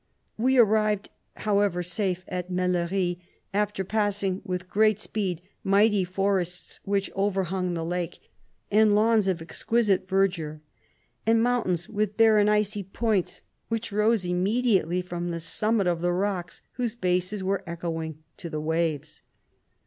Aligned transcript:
We 0.35 0.57
ar 0.57 0.65
rived 0.65 1.11
however 1.35 1.83
safe 1.83 2.25
at 2.27 2.49
Mellerie, 2.49 3.19
after 3.53 3.83
passing 3.83 4.41
with 4.43 4.67
great 4.67 4.99
speed 4.99 5.43
mighty 5.63 6.03
forests 6.03 6.79
which 6.85 7.11
overhung 7.15 7.75
the 7.75 7.85
lake, 7.85 8.17
and 8.71 8.95
lawns 8.95 9.27
of 9.27 9.43
exquisite 9.43 10.07
verdure, 10.09 10.59
and 11.27 11.43
mountains 11.43 11.87
with 11.87 12.17
bare 12.17 12.39
and 12.39 12.49
icy 12.49 12.81
points, 12.81 13.43
which 13.69 13.91
rose 13.91 14.23
imme 14.25 14.63
diately 14.65 15.05
from 15.05 15.29
the 15.29 15.39
summit 15.39 15.85
of 15.85 16.01
the 16.01 16.13
rocks, 16.13 16.63
whose 16.77 16.95
bases 16.95 17.43
were 17.43 17.63
echoing 17.67 18.17
to 18.37 18.49
the 18.49 18.59
waves. 18.59 19.21